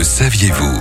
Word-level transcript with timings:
Le 0.00 0.04
saviez-vous? 0.04 0.80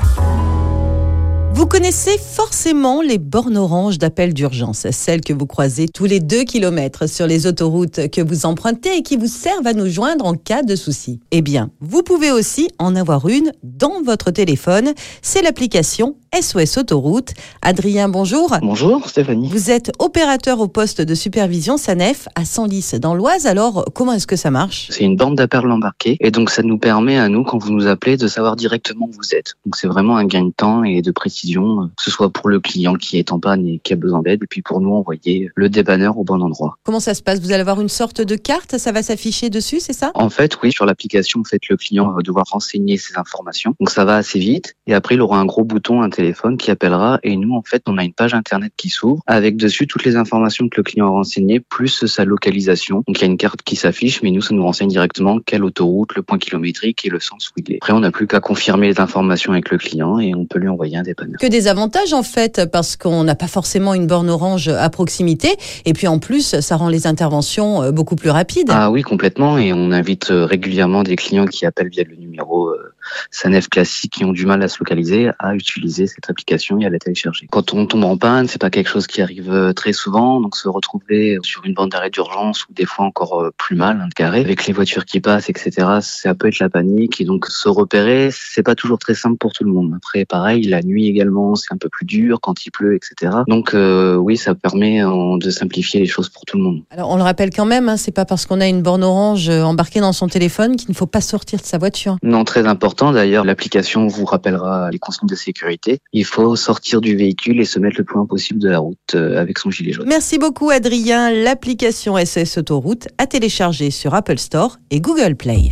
Vous 1.59 1.67
connaissez 1.67 2.17
forcément 2.17 3.01
les 3.01 3.17
bornes 3.17 3.57
oranges 3.57 3.97
d'appel 3.97 4.33
d'urgence, 4.33 4.87
celles 4.91 5.19
que 5.19 5.33
vous 5.33 5.45
croisez 5.45 5.89
tous 5.89 6.05
les 6.05 6.21
2 6.21 6.45
km 6.45 7.05
sur 7.05 7.27
les 7.27 7.47
autoroutes 7.47 8.09
que 8.09 8.21
vous 8.21 8.45
empruntez 8.45 8.95
et 8.95 9.03
qui 9.03 9.17
vous 9.17 9.27
servent 9.27 9.67
à 9.67 9.73
nous 9.73 9.89
joindre 9.89 10.25
en 10.25 10.35
cas 10.35 10.63
de 10.63 10.77
souci. 10.77 11.19
Eh 11.31 11.41
bien, 11.41 11.69
vous 11.81 12.01
pouvez 12.01 12.31
aussi 12.31 12.69
en 12.79 12.95
avoir 12.95 13.27
une 13.27 13.51
dans 13.63 14.01
votre 14.05 14.31
téléphone. 14.31 14.93
C'est 15.21 15.41
l'application 15.41 16.15
SOS 16.33 16.77
Autoroute. 16.77 17.33
Adrien, 17.61 18.07
bonjour. 18.07 18.55
Bonjour 18.61 19.09
Stéphanie. 19.09 19.49
Vous 19.49 19.71
êtes 19.71 19.91
opérateur 19.99 20.59
au 20.59 20.67
poste 20.67 21.01
de 21.01 21.15
supervision 21.15 21.75
SANEF 21.75 22.29
à 22.35 22.45
Senlis 22.45 22.91
dans 23.01 23.15
l'Oise. 23.15 23.47
Alors, 23.47 23.85
comment 23.93 24.13
est-ce 24.13 24.27
que 24.27 24.35
ça 24.35 24.51
marche? 24.51 24.87
C'est 24.91 25.03
une 25.03 25.15
borne 25.15 25.35
d'appel 25.35 25.69
embarquée 25.69 26.17
et 26.19 26.31
donc 26.31 26.51
ça 26.51 26.61
nous 26.61 26.77
permet 26.77 27.17
à 27.17 27.29
nous, 27.29 27.43
quand 27.43 27.57
vous 27.57 27.71
nous 27.71 27.87
appelez, 27.87 28.15
de 28.15 28.27
savoir 28.27 28.55
directement 28.55 29.07
où 29.07 29.11
vous 29.11 29.35
êtes. 29.35 29.55
Donc 29.65 29.75
c'est 29.75 29.87
vraiment 29.87 30.17
un 30.17 30.25
gain 30.25 30.45
de 30.45 30.53
temps 30.55 30.83
et 30.83 31.01
de 31.01 31.11
précision, 31.11 31.48
euh, 31.57 31.87
que 31.97 32.03
ce 32.03 32.11
soit 32.11 32.29
pour 32.29 32.49
le 32.49 32.59
client 32.59 32.95
qui 32.95 33.17
est 33.17 33.31
en 33.31 33.39
panne 33.39 33.65
et 33.67 33.79
qui 33.79 33.93
a 33.93 33.95
besoin 33.95 34.21
d'aide, 34.21 34.43
et 34.43 34.47
puis 34.47 34.61
pour 34.61 34.81
nous 34.81 34.93
envoyer 34.93 35.49
le 35.55 35.69
débanneur 35.69 36.17
au 36.17 36.23
bon 36.23 36.41
endroit. 36.41 36.77
Comment 36.83 36.99
ça 36.99 37.13
se 37.13 37.23
passe? 37.23 37.39
Vous 37.39 37.51
allez 37.51 37.61
avoir 37.61 37.81
une 37.81 37.89
sorte 37.89 38.21
de 38.21 38.35
carte, 38.35 38.77
ça 38.77 38.91
va 38.91 39.03
s'afficher 39.03 39.49
dessus, 39.49 39.79
c'est 39.79 39.93
ça? 39.93 40.11
En 40.15 40.29
fait, 40.29 40.57
oui, 40.61 40.71
sur 40.71 40.85
l'application, 40.85 41.41
en 41.41 41.43
fait, 41.43 41.61
le 41.69 41.77
client 41.77 42.11
va 42.11 42.21
devoir 42.21 42.45
renseigner 42.49 42.97
ses 42.97 43.17
informations. 43.17 43.75
Donc 43.79 43.89
ça 43.89 44.05
va 44.05 44.15
assez 44.15 44.39
vite 44.39 44.75
et 44.87 44.93
après 44.93 45.15
il 45.15 45.21
aura 45.21 45.39
un 45.39 45.45
gros 45.45 45.63
bouton, 45.63 46.01
un 46.01 46.09
téléphone 46.09 46.57
qui 46.57 46.71
appellera 46.71 47.19
et 47.23 47.35
nous, 47.35 47.53
en 47.53 47.63
fait, 47.63 47.83
on 47.87 47.97
a 47.97 48.03
une 48.03 48.13
page 48.13 48.33
internet 48.33 48.73
qui 48.77 48.89
s'ouvre 48.89 49.21
avec 49.27 49.57
dessus 49.57 49.87
toutes 49.87 50.03
les 50.03 50.15
informations 50.15 50.69
que 50.69 50.77
le 50.77 50.83
client 50.83 51.07
a 51.07 51.09
renseignées 51.09 51.59
plus 51.59 52.05
sa 52.05 52.25
localisation. 52.25 53.03
Donc 53.07 53.19
il 53.19 53.21
y 53.21 53.23
a 53.23 53.27
une 53.27 53.37
carte 53.37 53.61
qui 53.63 53.75
s'affiche, 53.75 54.21
mais 54.21 54.31
nous, 54.31 54.41
ça 54.41 54.53
nous 54.53 54.63
renseigne 54.63 54.89
directement 54.89 55.39
quelle 55.39 55.63
autoroute, 55.63 56.15
le 56.15 56.23
point 56.23 56.37
kilométrique 56.37 57.05
et 57.05 57.09
le 57.09 57.19
sens 57.19 57.49
où 57.49 57.53
il 57.57 57.73
est. 57.73 57.77
Après, 57.77 57.93
on 57.93 57.99
n'a 57.99 58.11
plus 58.11 58.27
qu'à 58.27 58.39
confirmer 58.39 58.87
les 58.87 58.99
informations 58.99 59.51
avec 59.51 59.69
le 59.69 59.77
client 59.77 60.19
et 60.19 60.33
on 60.35 60.45
peut 60.45 60.59
lui 60.59 60.67
envoyer 60.67 60.97
un 60.97 61.03
dépanneur. 61.03 61.28
Que 61.39 61.47
des 61.47 61.67
avantages 61.67 62.13
en 62.13 62.23
fait, 62.23 62.65
parce 62.71 62.95
qu'on 62.95 63.23
n'a 63.23 63.35
pas 63.35 63.47
forcément 63.47 63.93
une 63.93 64.07
borne 64.07 64.29
orange 64.29 64.67
à 64.67 64.89
proximité. 64.89 65.55
Et 65.85 65.93
puis 65.93 66.07
en 66.07 66.19
plus, 66.19 66.59
ça 66.59 66.75
rend 66.75 66.89
les 66.89 67.07
interventions 67.07 67.83
euh, 67.83 67.91
beaucoup 67.91 68.15
plus 68.15 68.29
rapides. 68.29 68.69
Ah 68.69 68.91
oui, 68.91 69.01
complètement. 69.01 69.57
Et 69.57 69.73
on 69.73 69.91
invite 69.91 70.31
euh, 70.31 70.45
régulièrement 70.45 71.03
des 71.03 71.15
clients 71.15 71.45
qui 71.45 71.65
appellent 71.65 71.89
via 71.89 72.03
le 72.03 72.15
numéro 72.15 72.69
euh, 72.69 72.88
SANEF 73.31 73.69
classique 73.69 74.13
qui 74.13 74.25
ont 74.25 74.31
du 74.31 74.45
mal 74.45 74.61
à 74.63 74.67
se 74.67 74.79
localiser 74.79 75.31
à 75.39 75.55
utiliser 75.55 76.07
cette 76.07 76.29
application 76.29 76.79
et 76.79 76.85
à 76.85 76.89
la 76.89 76.99
télécharger. 76.99 77.47
Quand 77.51 77.73
on 77.73 77.85
tombe 77.85 78.03
en 78.03 78.17
panne, 78.17 78.47
c'est 78.47 78.59
pas 78.59 78.69
quelque 78.69 78.89
chose 78.89 79.07
qui 79.07 79.21
arrive 79.21 79.51
euh, 79.51 79.73
très 79.73 79.93
souvent. 79.93 80.41
Donc 80.41 80.55
se 80.55 80.67
retrouver 80.67 81.37
sur 81.43 81.65
une 81.65 81.73
bande 81.73 81.91
d'arrêt 81.91 82.09
d'urgence 82.09 82.65
ou 82.67 82.73
des 82.73 82.85
fois 82.85 83.05
encore 83.05 83.41
euh, 83.41 83.51
plus 83.57 83.75
mal, 83.75 84.01
un 84.01 84.09
carré, 84.09 84.41
avec 84.41 84.65
les 84.65 84.73
voitures 84.73 85.05
qui 85.05 85.19
passent, 85.19 85.49
etc. 85.49 85.87
Ça 86.01 86.33
peut 86.33 86.47
être 86.47 86.59
la 86.59 86.69
panique. 86.69 87.21
Et 87.21 87.25
donc 87.25 87.45
se 87.47 87.69
repérer, 87.69 88.29
c'est 88.31 88.63
pas 88.63 88.75
toujours 88.75 88.99
très 88.99 89.15
simple 89.15 89.37
pour 89.37 89.53
tout 89.53 89.63
le 89.63 89.71
monde. 89.71 89.93
Après, 89.95 90.25
pareil, 90.25 90.63
la 90.63 90.81
nuit 90.81 91.07
également, 91.07 91.55
c'est 91.55 91.73
un 91.73 91.77
peu 91.77 91.89
plus 91.89 92.05
dur 92.05 92.39
quand 92.41 92.65
il 92.65 92.71
pleut, 92.71 92.95
etc. 92.95 93.37
Donc 93.47 93.73
euh, 93.73 94.15
oui, 94.15 94.37
ça 94.37 94.55
permet 94.55 95.03
euh, 95.03 95.37
de 95.37 95.49
simplifier 95.49 95.99
les 95.99 96.07
choses 96.07 96.29
pour 96.29 96.45
tout 96.45 96.57
le 96.57 96.63
monde. 96.63 96.81
Alors 96.89 97.09
on 97.09 97.17
le 97.17 97.23
rappelle 97.23 97.51
quand 97.51 97.65
même, 97.65 97.89
hein, 97.89 97.97
c'est 97.97 98.11
pas 98.11 98.25
parce 98.25 98.45
qu'on 98.45 98.61
a 98.61 98.67
une 98.67 98.81
borne 98.81 99.03
orange 99.03 99.49
embarquée 99.49 99.99
dans 99.99 100.13
son 100.13 100.27
téléphone 100.27 100.75
qu'il 100.75 100.89
ne 100.89 100.95
faut 100.95 101.07
pas 101.07 101.21
sortir 101.21 101.59
de 101.59 101.65
sa 101.65 101.77
voiture. 101.77 102.17
Non, 102.23 102.43
très 102.43 102.67
important 102.67 103.11
d'ailleurs, 103.19 103.43
l'application 103.43 104.07
vous 104.07 104.23
rappellera 104.23 104.89
les 104.91 104.97
consignes 104.97 105.27
de 105.27 105.35
sécurité. 105.35 105.99
Il 106.13 106.23
faut 106.23 106.55
sortir 106.55 107.01
du 107.01 107.17
véhicule 107.17 107.59
et 107.59 107.65
se 107.65 107.77
mettre 107.77 107.97
le 107.97 108.05
plus 108.05 108.15
loin 108.15 108.25
possible 108.25 108.59
de 108.59 108.69
la 108.69 108.79
route 108.79 108.97
euh, 109.13 109.37
avec 109.37 109.59
son 109.59 109.69
gilet 109.69 109.91
jaune. 109.91 110.07
Merci 110.07 110.37
beaucoup 110.37 110.69
Adrien. 110.69 111.29
L'application 111.29 112.17
SS 112.17 112.59
Autoroute 112.59 113.09
à 113.17 113.27
télécharger 113.27 113.91
sur 113.91 114.13
Apple 114.13 114.37
Store 114.37 114.77
et 114.89 115.01
Google 115.01 115.35
Play. 115.35 115.69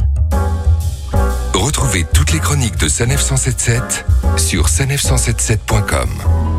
Retrouvez 1.53 2.05
toutes 2.13 2.33
les 2.33 2.39
chroniques 2.39 2.77
de 2.77 2.89
Sanef 2.89 3.21
177 3.21 4.05
sur 4.37 4.67
sanef177.com. 4.67 6.56